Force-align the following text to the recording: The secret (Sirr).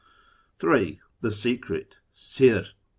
The 1.21 1.29
secret 1.29 1.99
(Sirr). 2.11 2.65